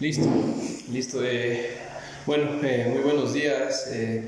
[0.00, 0.26] Listo,
[0.90, 1.22] listo.
[1.22, 1.72] Eh,
[2.24, 4.22] bueno, eh, muy buenos días, eh,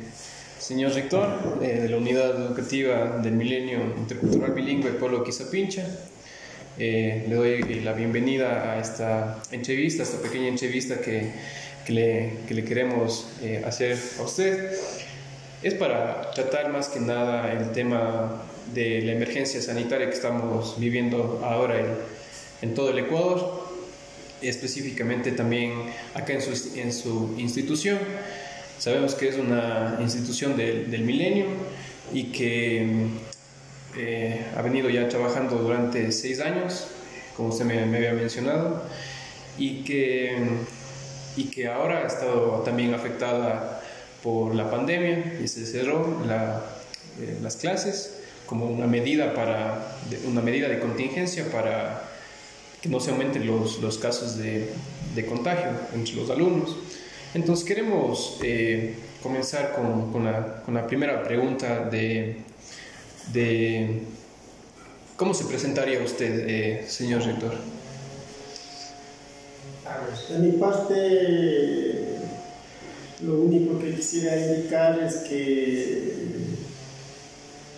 [0.58, 5.86] señor rector de la Unidad Educativa del Milenio Intercultural Bilingüe Pueblo Quizapincha.
[6.76, 11.30] le doy la bienvenida a esta entrevista, a esta pequeña entrevista que,
[11.86, 13.28] que, le, que le, queremos
[13.64, 14.72] hacer a usted.
[15.62, 18.42] Es para tratar más que nada el tema
[18.74, 21.76] de la emergencia sanitaria que estamos viviendo ahora
[22.60, 23.61] en todo el Ecuador
[24.42, 25.72] específicamente también
[26.14, 27.98] acá en su, en su institución.
[28.78, 31.46] Sabemos que es una institución del, del milenio
[32.12, 33.06] y que
[33.96, 36.88] eh, ha venido ya trabajando durante seis años,
[37.36, 38.82] como usted me, había mencionado,
[39.58, 40.34] y que,
[41.36, 43.82] y que ahora ha estado también afectada
[44.22, 46.62] por la pandemia y se cerró la,
[47.20, 49.96] eh, las clases como una medida, para,
[50.26, 52.08] una medida de contingencia para
[52.82, 54.68] que no se aumenten los, los casos de,
[55.14, 56.76] de, contagio entre los alumnos.
[57.32, 62.38] Entonces queremos eh, comenzar con, con, la, con, la, primera pregunta de,
[63.32, 64.00] de,
[65.16, 67.54] ¿cómo se presentaría usted, eh, señor rector?
[70.28, 72.18] De mi parte,
[73.24, 76.12] lo único que quisiera indicar es que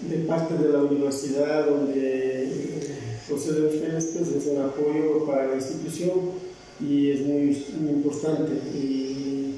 [0.01, 2.74] de parte de la universidad donde
[3.31, 6.33] ustedes pues, es un apoyo para la institución
[6.81, 8.53] y es muy, importante.
[8.75, 9.55] Y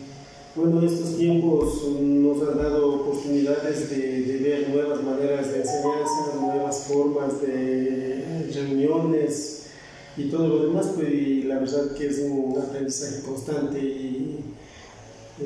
[0.54, 6.84] bueno, estos tiempos nos han dado oportunidades de, de, ver nuevas maneras de enseñanza, nuevas
[6.84, 9.66] formas de reuniones
[10.16, 14.40] y todo lo demás, pues la verdad que es un aprendizaje constante y,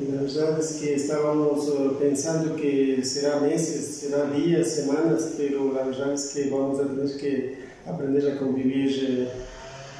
[0.09, 5.83] la verdad es que estábamos eh, pensando que será meses, será días, semanas, pero la
[5.83, 9.27] verdad es que vamos a tener que aprender a convivir eh,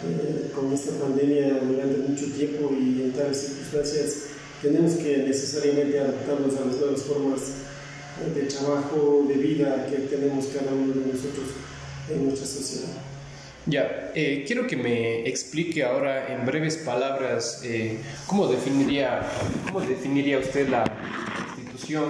[0.04, 4.24] eh, con esta pandemia durante mucho tiempo y en tales circunstancias
[4.62, 7.42] tenemos que necesariamente adaptarnos a las nuevas formas
[8.36, 11.48] de trabajo, de vida que tenemos cada uno de nosotros
[12.10, 12.90] en nuestra sociedad.
[13.66, 17.64] Ya, eh, quiero que me explique ahora en breves palabras
[18.28, 19.22] cómo, definiría,
[19.66, 20.84] cómo definiría usted la
[21.58, 22.06] institución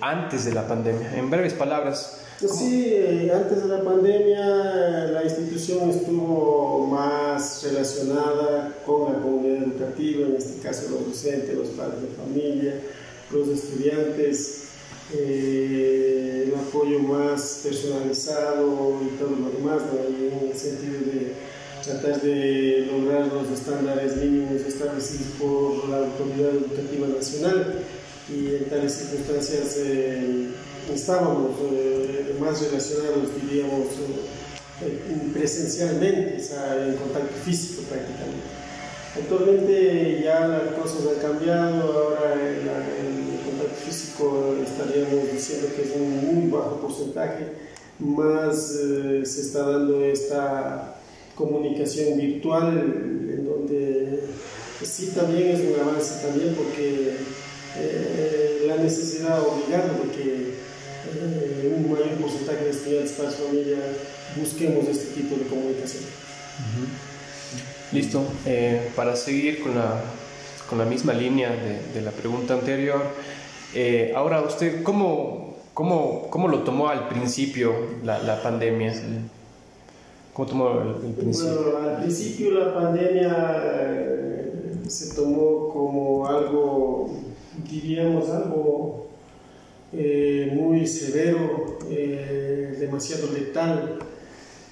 [0.00, 1.16] antes de la pandemia.
[1.16, 9.12] En breves palabras, pues sí, antes de la pandemia la institución estuvo más relacionada con
[9.12, 12.80] la comunidad educativa, en este caso los docentes, los padres de familia,
[13.30, 14.64] los estudiantes,
[15.14, 21.34] eh, el apoyo más personalizado y todo lo demás, en el sentido de
[21.84, 27.84] tratar de lograr los estándares mínimos establecidos por la Autoridad Educativa Nacional
[28.28, 30.48] y en tales circunstancias eh,
[30.92, 33.86] estábamos eh, más relacionados, diríamos,
[34.82, 38.62] eh, presencialmente, en contacto físico prácticamente.
[39.14, 45.90] Actualmente ya las cosas han cambiado, ahora el, el, contacto físico estaríamos diciendo que es
[45.94, 47.46] un muy bajo porcentaje,
[47.98, 50.96] más se está dando esta
[51.36, 54.20] comunicación virtual en donde
[54.84, 57.16] sí también es un avance también porque
[57.78, 60.54] eh, la necesidad obligada de que
[61.06, 63.78] eh, un mayor porcentaje de estudiantes para su familia
[64.36, 66.04] busquemos este tipo de comunicación.
[67.92, 68.24] Listo.
[68.46, 70.00] Eh, para seguir con la,
[70.68, 73.02] con la misma línea de, de la pregunta anterior,
[74.14, 77.74] ahora usted, ¿cómo, cómo, ¿cómo, lo tomó al principio
[78.04, 78.94] la, la pandemia?
[80.32, 81.72] ¿Cómo tomó el, el principio?
[81.72, 83.68] Bueno, al principio la pandemia
[84.88, 87.10] se tomó como algo
[87.70, 89.06] diríamos, algo
[89.94, 93.98] eh, muy severo, eh, demasiado letal,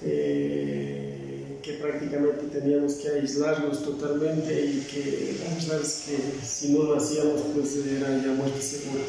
[0.02, 5.36] eh, que prácticamente teníamos que aislarnos totalmente y que
[5.82, 9.04] es que si no lo hacíamos pues era ya muerte segura.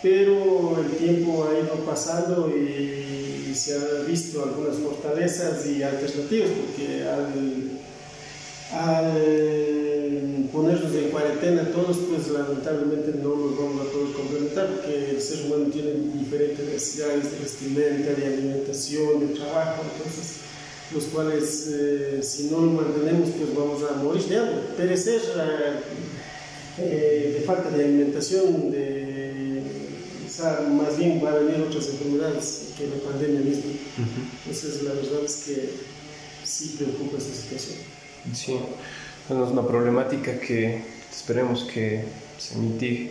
[0.00, 7.02] Pero el tiempo ha ido pasando y se han visto algunas fortalezas y alternativas porque
[7.02, 7.80] al,
[8.72, 9.79] al
[10.60, 15.46] ponernos en cuarentena todos, pues lamentablemente no nos vamos a poder complementar porque el ser
[15.46, 20.36] humano tiene diferentes necesidades de vestimenta, de alimentación, de trabajo, entonces
[20.92, 25.22] los cuales eh, si no lo mantenemos pues vamos a morir de hambre, perecer
[26.78, 29.62] eh, de falta de alimentación, de,
[30.26, 33.72] o sea, más bien va a venir otras enfermedades que la pandemia misma.
[34.44, 35.70] Entonces la verdad es que
[36.44, 37.78] sí preocupa esta situación.
[38.34, 38.58] Sí
[39.30, 42.02] es una problemática que esperemos que
[42.38, 43.10] se mitigue.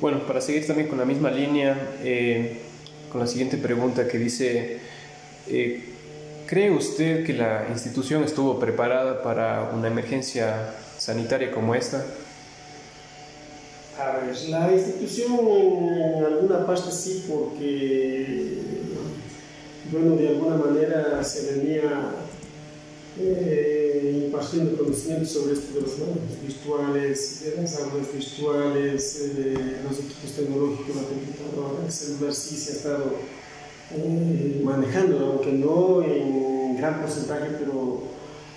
[0.00, 2.58] Bueno, para seguir también con la misma línea, eh,
[3.10, 4.78] con la siguiente pregunta que dice,
[5.48, 5.84] eh,
[6.46, 12.04] ¿cree usted que la institución estuvo preparada para una emergencia sanitaria como esta?
[13.98, 18.58] A ver, la institución en alguna parte sí, porque,
[19.90, 22.12] bueno, de alguna manera se venía
[23.18, 30.32] eh, impartiendo conocimiento sobre esto de los virtuales, de las aulas virtuales, eh, los equipos
[30.36, 33.04] tecnológicos, la computadora, el celular sí se ha estado
[33.94, 38.02] eh, manejando, aunque no en gran porcentaje, pero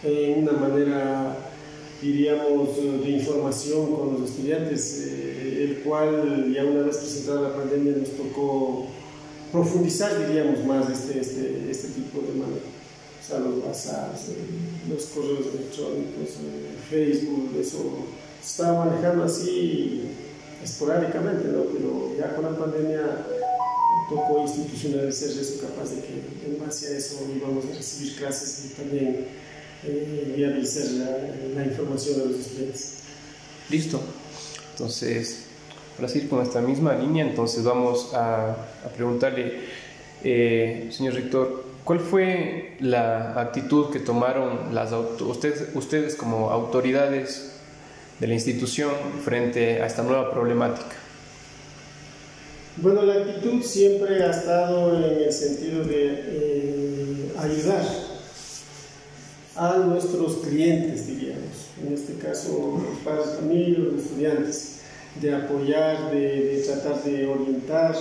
[0.04, 1.52] en una manera,
[2.02, 7.94] diríamos, de información con los estudiantes, eh, el cual ya una vez presentada la pandemia
[7.98, 8.88] nos tocó
[9.52, 12.40] profundizar, diríamos, más este, este, este tipo de
[13.34, 14.16] manejo los WhatsApp,
[14.90, 16.38] los correos electrónicos,
[16.90, 18.06] Facebook, eso
[18.44, 20.10] estaba manejando así
[20.64, 21.64] esporádicamente, ¿no?
[21.66, 23.26] pero ya con la pandemia
[24.10, 28.70] tocó institucionalizar eso, capaz de que en base a eso íbamos a recibir clases y
[28.76, 29.28] también
[29.84, 30.86] eh, viabilizar
[31.56, 32.96] la, información a los estudiantes.
[33.70, 34.02] Listo.
[34.72, 35.46] Entonces,
[35.96, 39.60] para seguir con esta misma línea, entonces vamos a, a preguntarle,
[40.24, 47.54] eh, señor rector, ¿Cuál fue la actitud que tomaron las ustedes, ustedes como autoridades
[48.20, 48.92] de la institución
[49.26, 50.96] frente a esta nueva problemática?
[52.78, 57.84] Bueno, la actitud siempre ha estado en el sentido de eh, ayudar
[59.56, 64.82] a nuestros clientes, diríamos, en este caso los padres de familia, los estudiantes,
[65.20, 67.96] de apoyar, de tratar de orientar,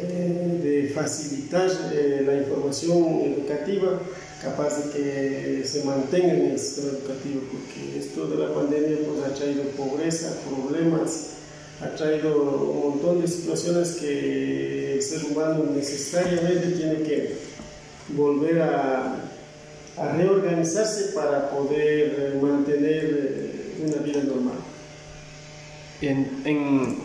[0.00, 4.00] eh, de facilitar eh, la información educativa
[4.42, 9.24] capaz de que se mantenga en el sistema educativo, porque esto de la pandemia pues,
[9.24, 11.28] ha traído pobreza, problemas,
[11.80, 17.36] ha traído un montón de situaciones que el ser humano necesariamente tiene que
[18.08, 19.16] volver a
[20.16, 23.50] reorganizarse para poder mantener
[23.80, 24.73] una vida normal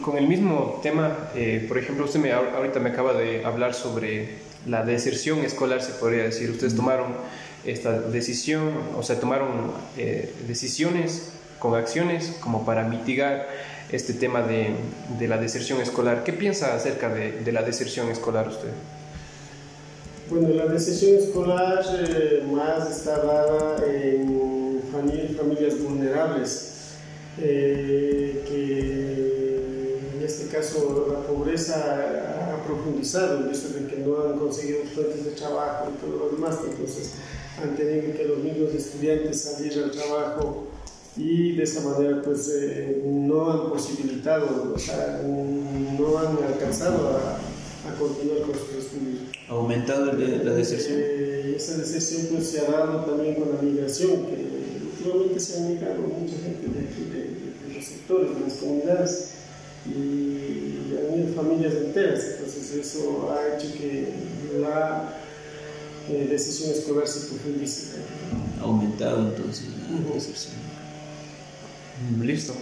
[0.02, 4.30] con el mismo tema, eh, por ejemplo, usted me, ahorita me acaba de hablar sobre
[4.66, 6.50] la deserción escolar, se podría decir.
[6.50, 7.14] Ustedes tomaron
[7.66, 13.48] esta decisión, o sea, tomaron eh, decisiones con acciones como para mitigar
[13.92, 14.72] este tema de,
[15.18, 16.24] de, la deserción escolar.
[16.24, 18.70] ¿Qué piensa acerca de, de la deserción escolar usted?
[20.30, 26.79] Bueno, la deserción escolar eh, más está dada en familias vulnerables
[27.42, 35.26] eh, que en este caso la pobreza ha profundizado, visto que no han conseguido fuentes
[35.26, 37.14] de trabajo y todo lo demás, entonces
[37.62, 40.68] han tenido que los mismos estudiantes salir al trabajo
[41.18, 47.40] y de esa manera pues eh, no han posibilitado, o sea, no han alcanzado a,
[47.90, 49.22] a continuar con sus estudios.
[49.50, 51.00] ¿Ha aumentado la deserción?
[51.02, 55.62] Eh, esa deserción pues se ha dado también con la migración, que últimamente se ha
[55.68, 57.29] migrado mucha gente de aquí,
[58.10, 59.30] sectores, de las comunidades
[59.86, 62.24] y también familias enteras.
[62.38, 64.14] Entonces eso ha hecho que
[64.60, 65.14] la
[66.10, 67.98] eh, decisión escolar se profundice.
[68.60, 69.68] Ha aumentado entonces
[70.08, 70.56] la deserción.
[72.22, 72.54] Listo.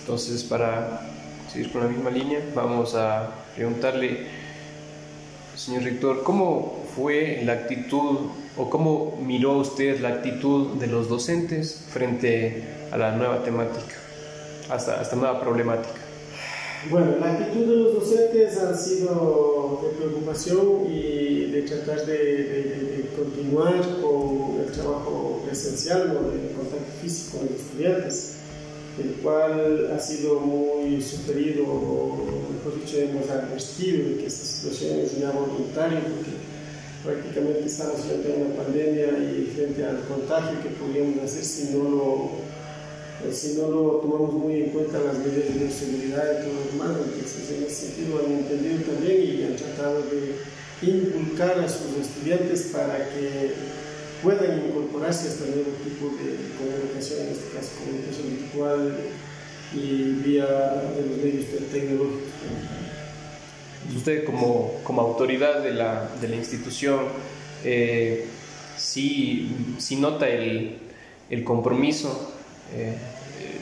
[0.00, 1.10] Entonces para
[1.52, 4.26] seguir con la misma línea vamos a preguntarle,
[5.56, 11.84] señor rector, ¿cómo fue la actitud o cómo miró usted la actitud de los docentes
[11.90, 14.07] frente a la nueva temática?
[14.68, 16.08] Hasta esta nueva problemática?
[16.90, 23.80] Bueno, la actitud de los docentes ha sido de preocupación y de tratar de, continuar
[24.00, 28.34] con el trabajo presencial o de contacto físico con los estudiantes,
[29.02, 35.00] el cual ha sido muy sugerido, o mejor dicho, hemos advertido de que esta situación
[35.00, 36.30] es ya voluntaria porque
[37.04, 41.82] prácticamente estamos frente a una pandemia y frente al contagio que podríamos hacer si no
[41.82, 42.47] lo
[43.22, 46.72] pues, si no lo tomamos muy en cuenta las medidas de seguridad y todo lo
[46.72, 50.36] demás, entonces en ese sentido han entendido también y han tratado de
[50.80, 53.52] inculcar a sus estudiantes para que
[54.22, 58.96] puedan incorporarse a este nuevo tipo de comunicación, en este caso comunicación virtual
[59.74, 62.22] y vía de los medios tecnológicos.
[63.96, 67.00] Usted como, como autoridad de la, de la institución,
[67.64, 68.26] eh,
[68.76, 70.76] sí, sí, nota el,
[71.30, 72.34] el compromiso
[72.74, 72.94] eh,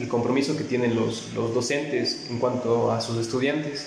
[0.01, 3.87] el compromiso que tienen los, los, docentes en cuanto a sus estudiantes.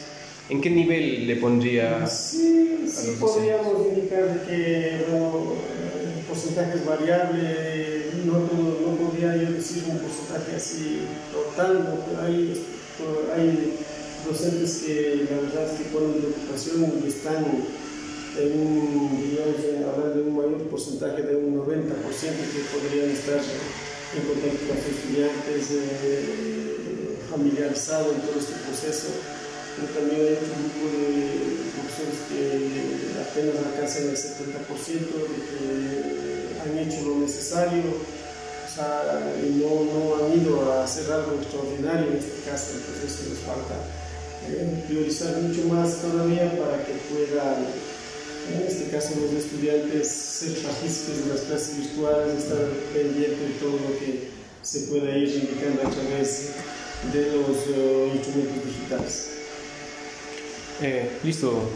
[0.50, 2.08] ¿En qué nivel le pondría?
[2.08, 5.54] Sí, sí podríamos indicar que bueno,
[6.18, 12.66] el porcentaje es variable, no, no, podría yo decir un porcentaje así total, hay,
[13.36, 13.74] hay
[14.28, 17.46] docentes que la verdad es que ponen preocupación y están
[18.38, 23.42] en un, digamos, hablando de un mayor porcentaje de un 90% que podrían estar
[24.16, 29.08] en contacto con los estudiantes, eh, familiarizados en todo este proceso.
[29.75, 32.42] Pero también hay un grupo de profesores que
[33.22, 40.42] apenas alcanzan el 70%, de que han hecho lo necesario, o sea, no, no han
[40.42, 43.75] ido a hacer algo extraordinario en este caso, entonces nos falta
[44.48, 47.68] eh, priorizar mucho más todavía para que puedan
[48.53, 53.72] en este caso los estudiantes ser partícipes de las clases virtuales, estar pendientes de todo
[53.72, 54.29] lo que
[54.62, 56.51] se pueda ir indicando a través
[57.13, 59.29] de los uh, instrumentos digitales.
[60.81, 61.69] Eh, listo,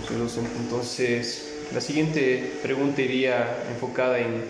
[0.61, 4.43] entonces la siguiente pregunta iría enfocada en,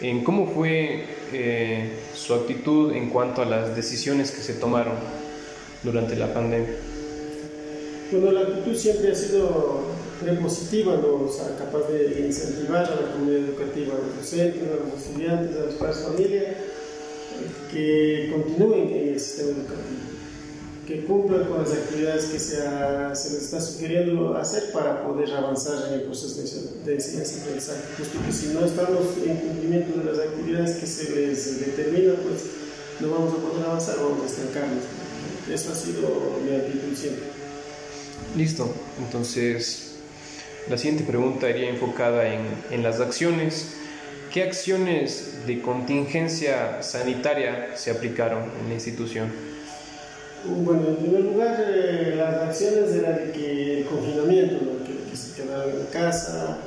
[0.00, 4.94] en cómo fue eh, su actitud en cuanto a las decisiones que se tomaron
[5.82, 6.76] durante la pandemia.
[8.12, 9.93] Bueno, la actitud siempre ha sido
[10.42, 11.26] positiva, ¿no?
[11.26, 15.56] o sea, capaz de incentivar a la comunidad educativa, a los docentes, a los estudiantes,
[15.56, 16.44] a las padres familias,
[17.70, 20.04] que continúen en el sistema educativo,
[20.86, 25.88] que cumplan con las actividades que se, se les está sugiriendo hacer para poder avanzar
[25.88, 26.40] en el proceso
[26.84, 30.86] de, enseñanza y aprendizaje, puesto que si no estamos en cumplimiento de las actividades que
[30.86, 32.42] se les determina, pues
[33.00, 34.84] no vamos a poder avanzar, vamos a estancarnos.
[35.50, 36.08] Eso ha sido
[36.44, 37.24] mi actitud siempre.
[38.36, 39.93] Listo, entonces
[40.68, 42.40] la siguiente pregunta iría enfocada en,
[42.70, 43.76] en las acciones.
[44.32, 49.30] ¿Qué acciones de contingencia sanitaria se aplicaron en la institución?
[50.44, 55.40] Bueno, en primer lugar, eh, las acciones eran de que el confinamiento, que, que, se
[55.40, 56.58] quedaron en casa,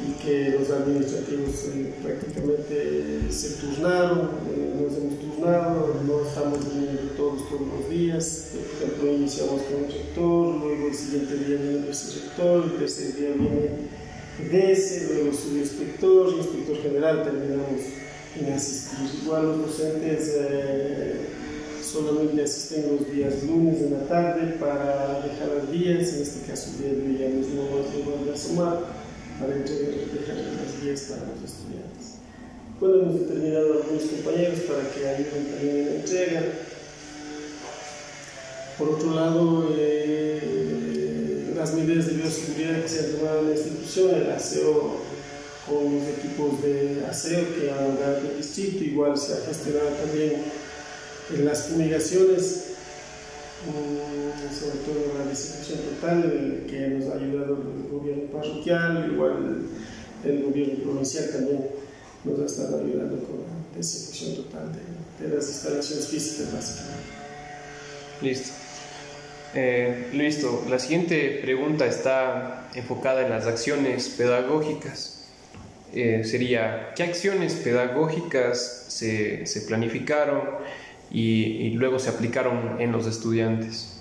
[0.00, 7.12] y que los administrativos eh, prácticamente se turnaron, eh, nos hemos turnado, no estamos viniendo
[7.16, 11.78] todos todos los días, por ejemplo iniciamos con el rector, luego el siguiente día viene
[11.78, 17.80] el rector, el tercer día viene ese, luego su inspector, inspector general, terminamos
[18.40, 18.98] en asistir.
[19.22, 21.20] Igual los docentes eh,
[21.82, 26.70] solamente asisten los días lunes en la tarde para dejar las vías, en este caso
[26.72, 29.02] el día de hoy ya mismo vamos a sumar
[29.38, 32.18] para dejar las guías para los estudiantes.
[32.80, 36.42] Bueno, hemos determinado a algunos compañeros para que ayuden también en la entrega.
[38.78, 44.14] Por otro lado, eh, las medidas de bioseguridad que se han tomado en la institución,
[44.14, 44.96] el aseo
[45.68, 50.42] con los equipos de aseo que han dado el distrito, igual se ha gestionado también
[51.32, 52.71] en las fumigaciones
[53.64, 59.62] sobre todo la desinfección total que nos ha ayudado el gobierno parroquial, igual
[60.24, 61.66] el gobierno provincial también
[62.24, 67.02] nos ha estado ayudando con la desinfección total de, las instalaciones físicas básicamente.
[68.20, 68.52] Listo.
[69.54, 70.64] Eh, listo.
[70.68, 75.24] La siguiente pregunta está enfocada en las acciones pedagógicas.
[75.94, 80.40] Eh, sería, ¿qué acciones pedagógicas se, se planificaron?
[81.12, 84.00] Y, luego se aplicaron en los estudiantes?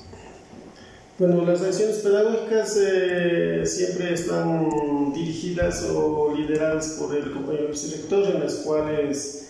[1.20, 8.39] Bueno, las acciones pedagógicas eh, siempre están dirigidas o lideradas por el compañero director, en
[8.39, 9.50] las cuales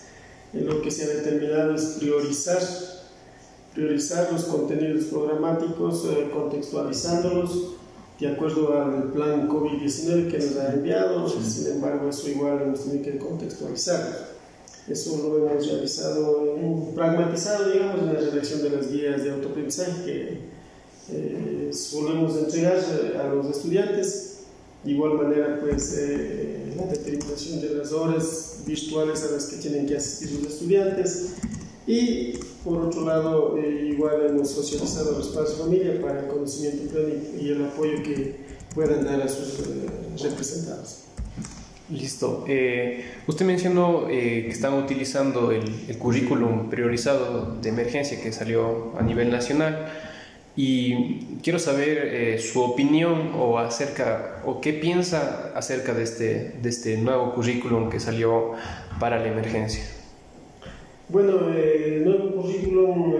[0.52, 2.60] eh, lo que se ha determinado es priorizar,
[3.74, 7.76] priorizar los contenidos programáticos, eh, contextualizándolos
[8.20, 13.04] de acuerdo al plan COVID-19 que nos ha enviado, sin embargo eso igual hemos tenido
[13.04, 14.31] que contextualizar.
[14.88, 20.38] Eso lo hemos realizado, pragmatizado, digamos, en la redacción de las guías de autoaprendizaje que
[21.10, 24.28] eh, solemos entregar eh, a los estudiantes.
[24.82, 29.86] De igual manera, pues, eh, la determinación de las horas virtuales a las que tienen
[29.86, 31.34] que asistir los estudiantes.
[31.86, 32.32] Y,
[32.64, 36.98] por otro lado, igual hemos socializado los padres de familia para el conocimiento
[37.40, 38.36] y el apoyo que
[38.74, 39.58] puedan dar a sus
[40.20, 41.11] representados.
[41.92, 42.44] Listo.
[42.48, 45.62] Eh, usted mencionó eh, que están utilizando el,
[45.98, 49.88] currículum priorizado de emergencia que salió a nivel nacional
[50.56, 56.68] y quiero saber eh, su opinión o acerca o qué piensa acerca de este, de
[56.68, 58.52] este nuevo currículum que salió
[58.98, 59.84] para la emergencia.
[61.08, 63.16] Bueno, el nuevo currículum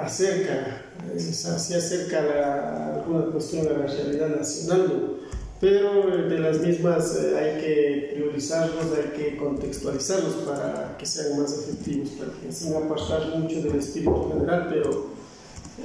[0.00, 0.82] acerca,
[1.16, 5.20] se acerca a alguna cuestión a la realidad nacional
[5.64, 11.58] pero de las mismas eh, hay que priorizarlos, hay que contextualizarlos para que sean más
[11.58, 15.06] efectivos, para que sin apartar mucho del espíritu general, pero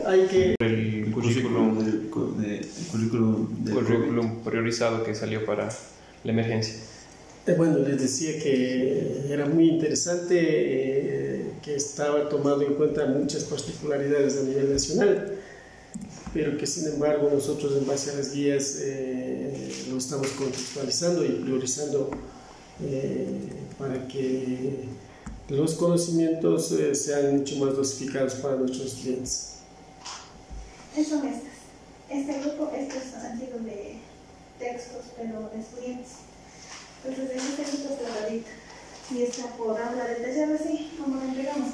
[0.06, 0.56] hay que...
[0.60, 2.10] El currículum, del,
[2.92, 5.70] currículum, priorizado que salió para
[6.26, 6.76] la emergencia.
[7.48, 13.46] Eh, bueno, les decía que era muy interesante, eh, que estaba tomado en cuenta muchas
[13.46, 15.39] particularidades a nivel nacional
[16.34, 21.30] pero que sin embargo nosotros en base a las guías eh, lo estamos contextualizando y
[21.30, 22.12] priorizando
[22.84, 23.26] eh,
[23.78, 24.86] para que
[25.50, 29.56] los conocimientos eh, sean mucho más dosificados para nuestros clientes.
[30.96, 31.50] Son estas.
[32.10, 33.98] Este grupo, estos han sido de
[34.58, 36.10] textos, pero de estudiantes.
[37.04, 38.50] Entonces, en este grupo está ahorita.
[39.12, 41.70] Y está por hablar del taller así, como lo entregamos.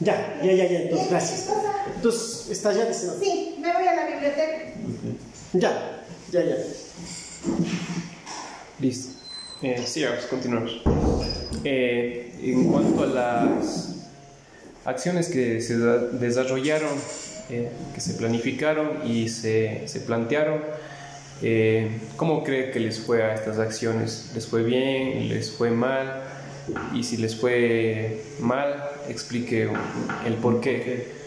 [0.00, 1.50] Ya, ya, ya, ya, entonces, gracias.
[1.94, 2.92] Entonces, ¿está ya?
[2.92, 4.72] Sí, me voy a la biblioteca.
[5.52, 6.56] Ya, ya, ya.
[8.80, 9.14] Listo.
[9.62, 10.82] Eh, sí, vamos, continuamos.
[11.64, 14.08] Eh, en cuanto a las
[14.84, 16.90] acciones que se desarrollaron,
[17.50, 20.60] eh, que se planificaron y se, se plantearon,
[21.42, 24.30] eh, ¿cómo cree que les fue a estas acciones?
[24.34, 25.28] ¿Les fue bien?
[25.28, 26.22] ¿Les fue mal?
[26.94, 29.70] Y si les fue mal, explique
[30.26, 31.24] el por qué.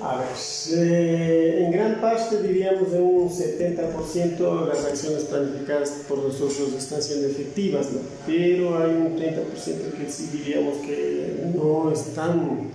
[0.00, 0.28] A ver,
[0.76, 7.26] eh, en gran parte diríamos de un 70% las acciones planificadas por nosotros están siendo
[7.26, 7.88] efectivas,
[8.24, 12.70] pero hay un 30% que sí diríamos que no están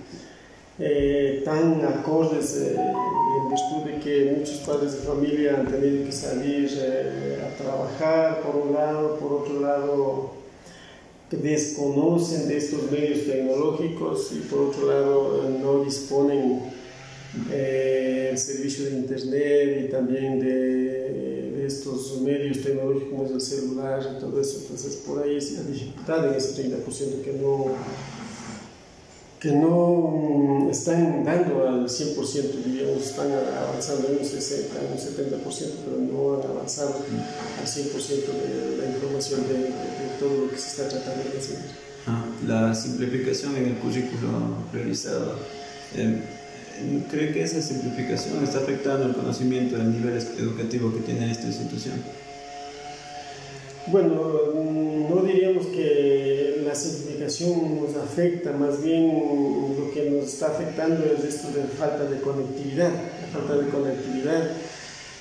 [0.79, 6.11] eh, tan acordes eh, en virtud de que muchos padres de familia han tenido que
[6.11, 6.69] salir
[7.41, 10.42] a trabajar por un lado, por otro lado
[11.41, 16.61] desconocen de estos medios tecnológicos y por otro lado no disponen
[17.51, 20.53] eh, servicio de internet y también de,
[21.57, 24.59] de, estos medios tecnológicos como es el celular y todo eso.
[24.61, 27.67] Entonces por ahí es la dificultad en ese 30% que no,
[29.43, 35.71] que no están dando al 100%, digamos, están avanzando en un 60, en un 70%,
[35.83, 36.95] pero no han avanzado
[37.59, 41.57] al 100% de la información de, de, todo lo que se está tratando de hacer.
[42.07, 44.29] Ah, la simplificación en el currículo
[44.71, 45.35] realizado.
[45.95, 46.21] Eh,
[47.11, 51.95] ¿Cree que esa simplificación está afectando el conocimiento del nivel educativo que tiene esta institución?
[53.87, 54.53] Bueno,
[55.09, 56.12] no diríamos que
[56.73, 62.05] la simplificación nos afecta, más bien lo que nos está afectando es esto de falta
[62.05, 64.51] de conectividad, la falta de conectividad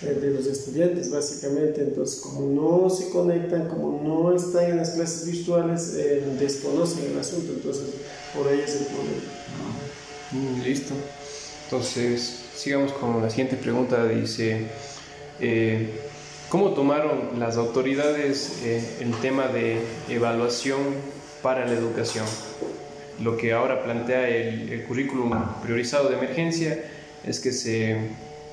[0.02, 4.92] eh, de los estudiantes básicamente, entonces como no se conectan, como no están en las
[4.92, 7.84] clases virtuales, eh, desconocen el asunto, entonces
[8.34, 9.22] por ahí es el problema.
[10.32, 10.94] Mm, listo.
[11.64, 14.06] Entonces, sigamos con la siguiente pregunta.
[14.06, 14.68] Dice,
[15.38, 15.90] eh,
[16.48, 21.11] ¿cómo tomaron las autoridades eh, el tema de evaluación
[21.42, 22.24] para la educación?
[23.22, 26.78] Lo que ahora plantea el, el currículum priorizado de emergencia
[27.24, 27.96] es que se,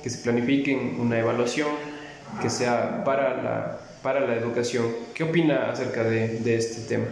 [0.02, 1.68] que se planifiquen una evaluación
[2.40, 4.84] que sea para la, para la educación.
[5.14, 7.06] ¿Qué opina acerca de, de este tema?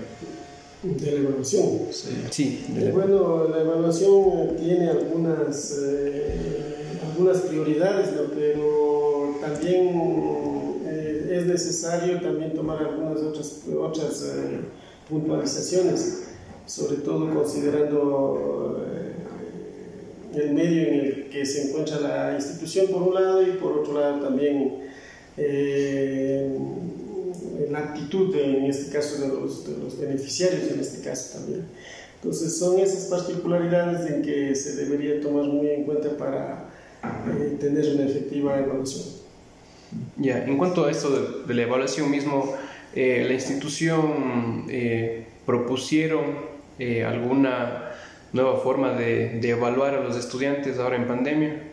[0.83, 1.65] De la evaluación.
[1.91, 2.27] Sí.
[2.31, 2.93] sí la...
[2.93, 8.23] Bueno, la evaluación tiene algunas, eh, algunas prioridades, ¿no?
[8.33, 14.61] pero también eh, es necesario también tomar algunas otras, otras eh,
[15.09, 16.29] puntualizaciones,
[16.67, 18.85] sobre todo considerando
[20.35, 23.99] el medio en el que se encuentra la institución por un lado y por otro
[23.99, 24.89] lado también
[27.71, 31.67] la actitud de, en este caso de los, de los, beneficiarios en este caso también.
[32.17, 36.71] Entonces son esas particularidades en que se debería tomar muy en cuenta para
[37.05, 39.05] eh, tener una efectiva evaluación.
[40.17, 42.55] Ya, en cuanto a esto de, de la evaluación mismo,
[42.99, 46.49] eh, la institución eh, propusieron
[47.07, 47.91] alguna
[48.33, 51.69] nueva forma de, de evaluar a los estudiantes ahora en pandemia.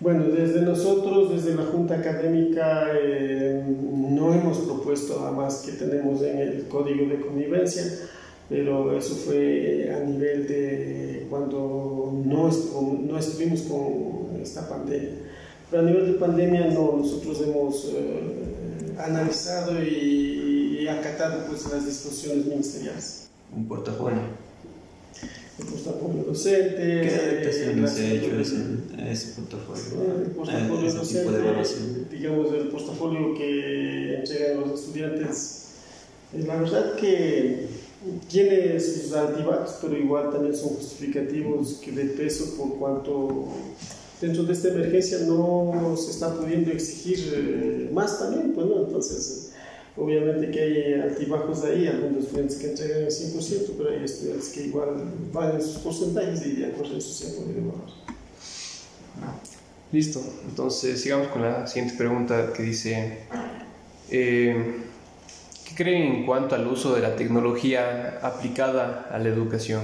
[0.00, 6.22] Bueno, desde nosotros, desde la Junta Académica, eh, no hemos propuesto nada más que tenemos
[6.22, 7.82] en el código de convivencia,
[8.48, 12.48] pero eso fue a nivel de cuando no,
[13.08, 15.10] no estuvimos con esta pandemia.
[15.68, 18.67] Pero a nivel de pandemia no, nosotros hemos eh,
[18.98, 23.28] analizado y, y, acatado pues, las disposiciones ministeriales.
[23.54, 24.20] Un portafolio
[25.58, 26.76] el portafolio docente.
[26.76, 28.56] ¿Qué adaptaciones se ha hecho a ese,
[28.96, 30.22] a ese portafolio?
[30.24, 35.64] El portafolio docente, digamos, el portafolio que entregan los estudiantes.
[36.46, 37.66] La verdad que
[38.28, 43.48] tiene sus altibajos, pero igual también son justificativos que de peso por cuanto
[44.20, 49.48] dentro de esta emergencia no se está pudiendo exigir más también, pues no, entonces
[50.00, 54.66] Obviamente que hay altibajos ahí, algunos estudiantes que entregan el 100%, pero hay estudiantes que
[54.66, 59.34] igual van en sus porcentajes y de acuerdo eso se ha podido bajar.
[59.90, 63.18] Listo, entonces sigamos con la siguiente pregunta que dice,
[64.10, 64.76] eh,
[65.64, 69.82] ¿qué creen en cuanto al uso de la tecnología aplicada a la educación?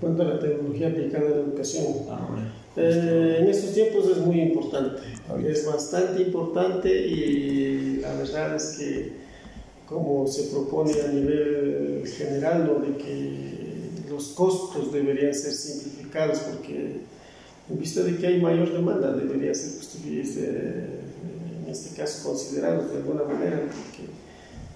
[0.00, 2.52] Cuanto a la tecnología aplicada en la educación, Ahora.
[2.76, 5.02] eh, en estos tiempos es muy importante,
[5.46, 9.12] es bastante importante y la verdad es que
[9.86, 12.86] como se propone a nivel general, ¿no?
[12.86, 13.50] de que
[14.08, 17.00] los costos deberían ser simplificados porque
[17.68, 22.96] en vista de que hay mayor demanda deberían ser pues, en este caso considerados de
[22.98, 24.09] alguna manera porque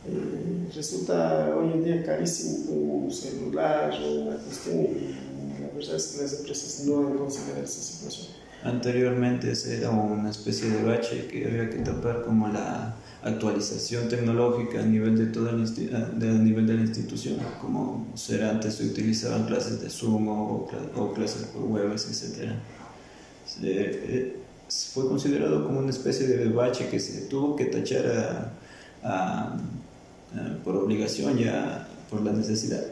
[0.07, 2.73] eh, resulta hoy en día carísimo
[3.05, 7.65] un celular o una cuestión y la verdad es que las empresas no han considerado
[7.65, 8.29] esa situación.
[8.63, 14.81] Anteriormente ese era una especie de bache que había que tapar como la actualización tecnológica
[14.81, 18.87] a nivel de todo el de, a nivel de la institución, como ser antes se
[18.87, 22.53] utilizaban clases de Zoom o, o clases por webs, etc.
[23.47, 24.37] Se, eh,
[24.69, 28.53] fue considerado como una especie de bache que se tuvo que tachar a,
[29.03, 29.57] a,
[30.65, 32.85] por obligación ya por la necesidad.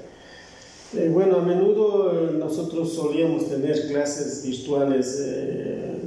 [0.94, 6.02] Eh, bueno, a menudo eh, nosotros solíamos tener clases virtuales, eh,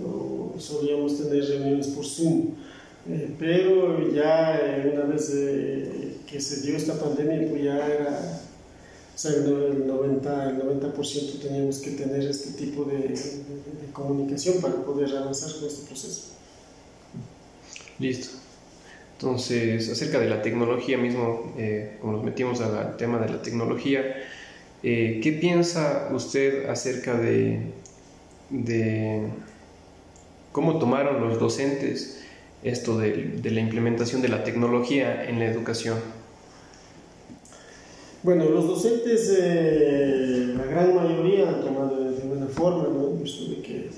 [0.59, 2.51] solíamos tener reuniones por Zoom,
[3.09, 4.59] eh, pero ya
[4.93, 5.29] una vez
[6.27, 8.41] que se dio esta pandemia, pues ya era,
[9.13, 10.93] o sea, el 90%, el 90
[11.41, 16.21] teníamos que tener este tipo de, de, de, comunicación para poder avanzar con este proceso.
[17.97, 18.44] Listo.
[19.19, 24.03] Entonces, acerca de la tecnología mismo, eh, como nos metimos al tema de la tecnología,
[24.83, 27.61] eh, ¿qué piensa usted acerca de,
[30.51, 32.23] cómo tomaron los docentes
[32.61, 35.97] esto de, la implementación de la tecnología en la educación?
[38.21, 43.23] Bueno, los docentes, eh, la gran mayoría han tomado de buena forma, ¿no?
[43.63, 43.89] que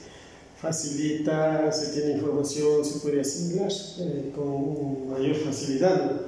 [0.61, 6.11] facilita, se tiene información, se puede asimilar eh, con mayor facilidad.
[6.11, 6.21] ¿no?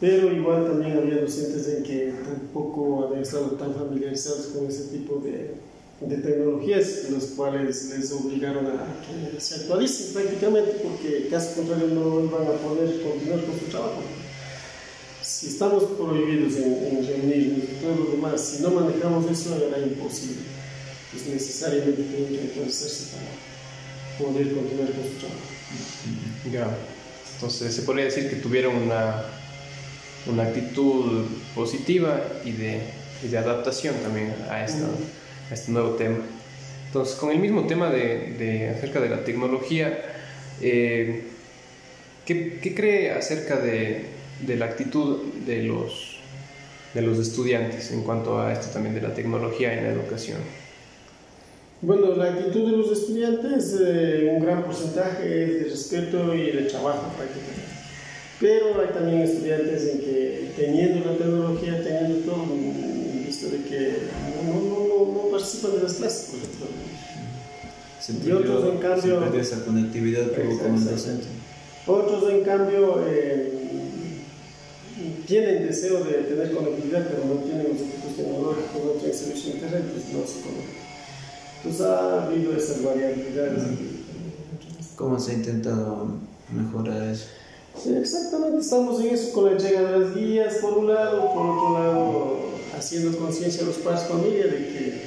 [0.00, 5.20] Pero igual también había docentes en que tampoco habían estado tan familiarizados con ese tipo
[5.20, 5.54] de,
[6.00, 12.24] de tecnologías, los cuales les obligaron a que se actualicen prácticamente, porque caso contrario no
[12.24, 14.02] iban a poder continuar con su trabajo.
[15.22, 19.78] Si estamos prohibidos en, en reunirnos y todo lo demás, si no manejamos eso, era
[19.78, 20.42] imposible.
[21.12, 23.51] Pues necesariamente tienen que actualizarse para
[24.18, 25.52] poder continuar con su trabajo.
[26.50, 26.68] Ya.
[27.34, 29.24] Entonces, se podría decir que tuvieron una,
[30.26, 32.80] una actitud positiva y de,
[33.24, 34.86] y de adaptación también a, esta,
[35.50, 36.18] a, este nuevo tema.
[36.86, 39.98] Entonces, con el mismo tema de, de acerca de la tecnología,
[40.60, 41.24] eh,
[42.26, 44.04] ¿qué, ¿qué, cree acerca de,
[44.46, 46.18] de la actitud de los,
[46.94, 50.38] de los estudiantes en cuanto a esto también de la tecnología en la educación?
[51.82, 56.62] Bueno, la actitud de los estudiantes, eh, un gran porcentaje es de respeto y de
[56.62, 57.60] trabajo prácticamente.
[58.38, 62.46] Pero hay también estudiantes en que teniendo la tecnología, teniendo todo,
[63.26, 63.96] visto de que
[64.46, 66.66] no, no, no, no participan de las clases, por ejemplo.
[68.28, 71.26] Y otros, en cambio, se perdió esa conectividad con el docente.
[71.88, 73.52] Otros, en cambio, eh,
[75.26, 79.58] tienen deseo de tener conectividad, pero no tienen los equipos tecnológicos, no tienen servicio de
[79.58, 80.81] internet, pues no se conectan.
[81.62, 83.62] Pues ha habido esas variabilidades.
[84.96, 86.06] ¿Cómo se ha intentado
[86.52, 87.26] mejorar eso?
[87.82, 91.46] Sí, exactamente, estamos en eso con la llegada de las guías, por un lado, por
[91.46, 92.38] otro lado,
[92.76, 95.02] haciendo conciencia a los padres familia de que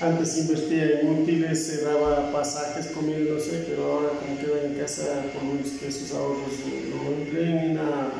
[0.00, 4.74] antes invertía en útiles, se daba pasajes, comida, no sé, pero ahora como queda en
[4.74, 6.52] casa, por menos que esos ahorros
[6.90, 8.12] lo empleen en la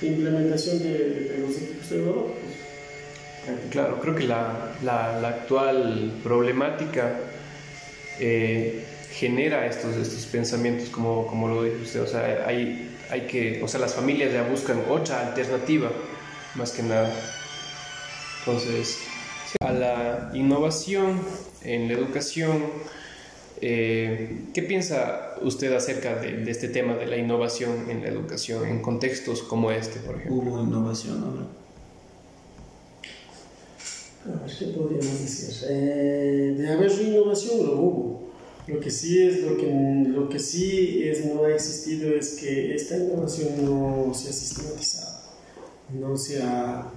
[0.00, 2.45] implementación de, de los equipos tecnológicos.
[3.70, 7.20] Claro, creo que la, la, la actual problemática
[8.18, 12.02] eh, genera estos, estos pensamientos, como, como lo dice usted.
[12.02, 15.90] O sea, hay, hay que, o sea, las familias ya buscan otra alternativa,
[16.54, 17.12] más que nada.
[18.40, 18.98] Entonces,
[19.60, 21.20] a la innovación
[21.62, 22.64] en la educación,
[23.60, 28.66] eh, ¿qué piensa usted acerca de, de, este tema de la innovación en la educación
[28.66, 30.36] en contextos como este, por ejemplo?
[30.36, 31.65] Hubo innovación ahora.
[34.58, 35.68] ¿Qué podríamos decir?
[35.70, 38.26] Eh, de haber innovación lo hubo.
[38.66, 42.74] Lo que sí es, lo que, lo que sí es, no ha existido es que
[42.74, 45.20] esta innovación no se ha sistematizado,
[45.94, 46.90] no se ha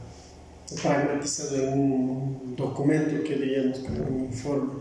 [0.82, 4.74] pragmatizado en un documento que diríamos como un informe,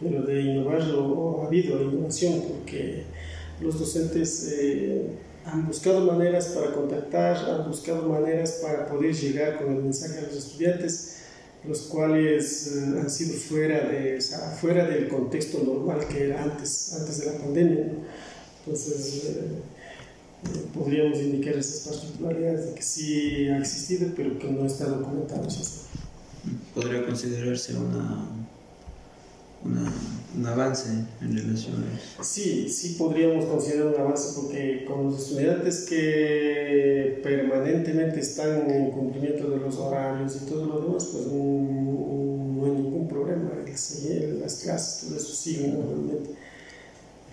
[0.00, 3.04] pero de innovarlo ha habido innovación porque
[3.60, 5.06] los docentes eh,
[5.44, 10.22] han buscado maneras para contactar, han buscado maneras para poder llegar con el mensaje a
[10.22, 11.15] los estudiantes
[11.68, 16.42] los cuales eh, han sido fuera, de, o sea, fuera del contexto normal que era
[16.42, 17.92] antes, antes de la pandemia.
[18.64, 19.40] Entonces, eh,
[20.44, 25.48] eh, podríamos indicar esas particularidades de que sí ha existido, pero que no está documentado.
[25.50, 25.62] ¿sí?
[26.74, 28.26] podría considerarse una,
[30.36, 31.74] un avance en relación
[32.18, 38.90] a Sí, sí podríamos considerar un avance porque con los estudiantes que permanentemente están en
[38.90, 43.50] cumplimiento de los horarios y todo lo demás, pues no, hay ningún problema.
[43.66, 46.30] las clases, todo eso sigue normalmente.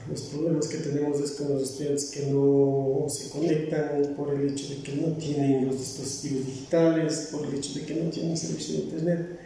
[0.09, 4.67] Los problemas que tenemos es con los estudiantes que no se conectan por el hecho
[4.67, 8.75] de que no tienen los dispositivos digitales, por el hecho de que no tienen servicio
[8.75, 9.39] de internet,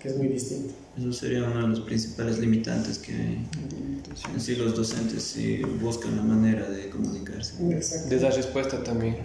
[0.00, 0.72] que es muy distinto.
[0.98, 3.12] Eso sería uno de los principales limitantes que
[4.38, 7.62] sí los docentes sí buscan la manera de comunicarse.
[7.62, 9.16] De dar respuesta también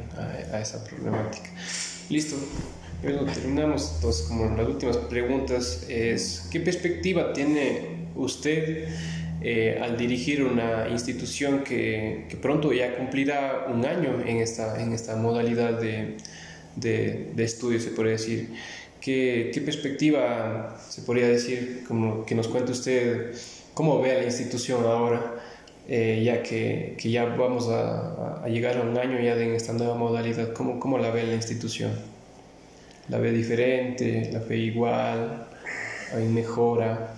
[0.52, 1.50] a, esa problemática.
[2.10, 2.36] Listo.
[3.02, 8.88] Bueno, terminamos entonces como las últimas preguntas es ¿qué perspectiva tiene usted
[9.42, 14.94] eh, al dirigir una institución que, que, pronto ya cumplirá un año en esta, en
[14.94, 16.18] esta modalidad de,
[16.78, 18.50] de, de estudio, se puede decir?
[19.06, 23.36] ¿Qué, ¿Qué, perspectiva se podría decir, como que nos cuente usted,
[23.76, 25.44] cómo ve a la institución ahora,
[25.88, 29.74] eh, ya que, que, ya vamos a, a, llegar a un año ya de esta
[29.74, 30.54] nueva modalidad?
[30.54, 31.92] ¿Cómo, ¿Cómo la ve la institución?
[33.08, 34.32] ¿La ve diferente?
[34.34, 35.50] ¿La ve igual?
[36.12, 37.14] ¿Hay mejora?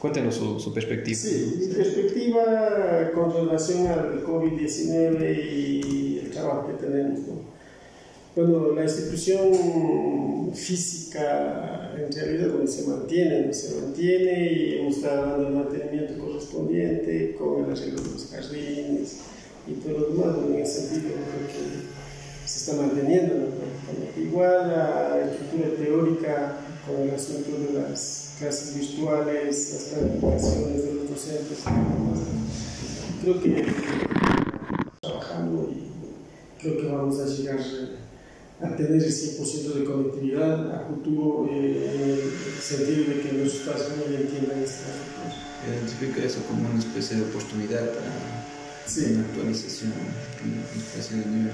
[0.00, 1.16] Cuéntenos su, su perspectiva.
[1.16, 7.20] Sí, mi perspectiva con relación al COVID-19 y el trabajo que tenemos.
[8.38, 15.48] Bueno, la institución física en realidad donde se mantiene, se mantiene y hemos estado dando
[15.48, 19.16] el mantenimiento correspondiente con el arreglo de los jardines
[19.66, 23.34] y todo lo demás, en ese sentido creo que se está manteniendo.
[24.16, 24.68] Igual.
[24.68, 31.58] La estructura teórica con el asunto de las clases virtuales, las calificaciones de los docentes,
[33.20, 33.66] creo que
[35.00, 37.58] trabajando y creo que vamos a llegar
[38.60, 43.62] a tener el 100% de conectividad a futuro eh, en el sentido de que nuestros
[43.62, 44.86] padres ya entiendan esta
[45.68, 48.48] Identifica eso como una especie de oportunidad para
[49.10, 49.92] una actualización,
[50.44, 51.52] una especie de nivel.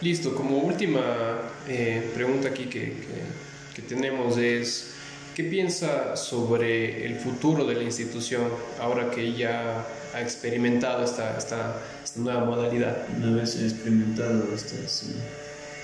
[0.00, 4.88] Listo, como última eh, pregunta aquí que, que, que, tenemos es,
[5.34, 8.42] ¿qué piensa sobre el futuro de la institución
[8.80, 13.06] ahora que ya ha experimentado esta, esta, esta nueva modalidad?
[13.16, 15.06] Una vez experimentado estas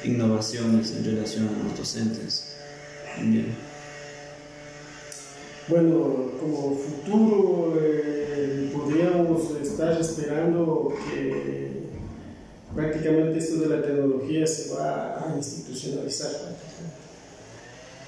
[0.04, 2.54] innovaciones en relación a los docentes
[5.68, 11.70] Bueno, como futuro eh, podríamos estar esperando que
[12.74, 16.30] prácticamente esto de la tecnología se va a institucionalizar.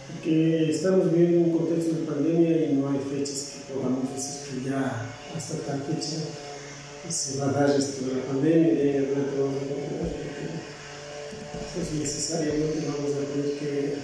[0.09, 4.71] Porque estamos viviendo un contexto de pandemia y no hay fechas que podamos decir que
[4.71, 6.17] ya hasta tal fecha
[7.09, 10.22] se va a dar esto de la pandemia y de
[11.75, 13.95] pues necesariamente vamos a tener que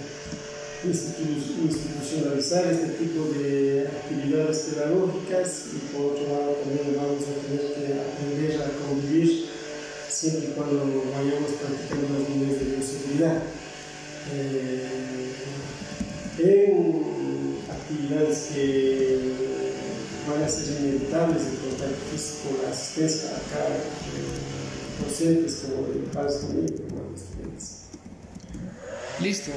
[0.85, 7.83] institucionalizar este tipo de actividades pedagógicas y por otro lado también vamos a tener que
[7.99, 9.49] aprender a convivir
[10.09, 13.43] siempre y cuando vayamos practicando las medidas de bioseguridad.
[14.31, 14.99] Eh,
[16.39, 19.19] en actividades que
[20.29, 23.67] van a ser inevitables el contacto físico, la asistencia acá,
[25.03, 26.88] docentes como padres conmigo,
[29.21, 29.51] Listo.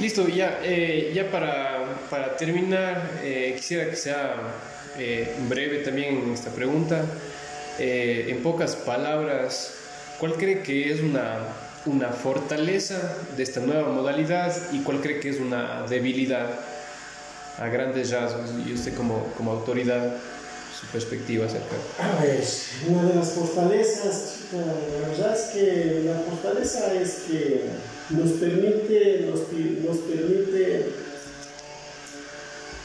[0.00, 4.34] Listo, ya, eh, ya para, para terminar, eh, quisiera que sea
[4.98, 7.04] eh, breve también esta pregunta.
[7.78, 9.74] en pocas palabras,
[10.18, 11.38] ¿cuál cree que es una,
[11.84, 16.48] una fortaleza de esta nueva modalidad y cuál cree que es una debilidad
[17.58, 18.50] a grandes rasgos?
[18.66, 20.16] Y usted como, como autoridad,
[20.78, 21.76] su perspectiva acerca.
[21.98, 22.44] A ver,
[22.88, 27.62] una de las fortalezas, la verdad es que la fortaleza es que
[28.10, 30.86] nos permite, nos, permite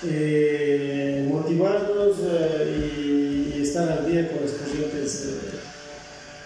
[0.03, 5.25] eh, motivarnos eh, y, estar al día con las corrientes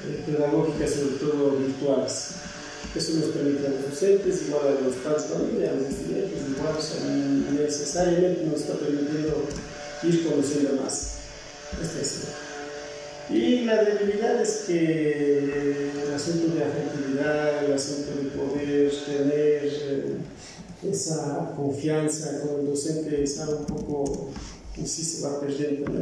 [0.03, 2.31] eh, pedagógicas, sobre todo virtuales.
[2.93, 7.57] Eso nos permite a los docentes, igual a los padres familia, a los estudiantes, igual
[7.57, 9.47] necesariamente nos está permitiendo
[10.03, 11.14] ir conociendo más.
[13.29, 20.17] Y la debilidad es que el asunto de afectividad, el asunto de poder tener eh,
[20.87, 24.29] esa confianza con el docente, sabe un poco,
[24.75, 26.01] sí se va perdiendo, ¿no?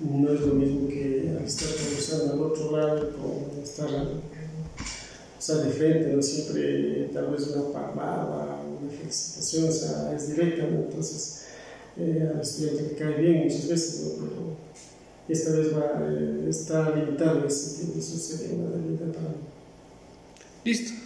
[0.00, 5.70] no es lo mismo que estar conversando al otro lado, con estar o sea, de
[5.70, 11.39] frente, no siempre tal vez una palabra, una felicitación, o sea, es directa, entonces
[11.96, 14.26] eh, al estudiante le cae bien muchas veces, ¿no?
[14.26, 14.56] Pero,
[15.28, 17.98] esta vez va, eh, está limitado en ese sentido.
[17.98, 19.36] Eso sería una debilidad para mí.
[20.64, 20.99] Listo.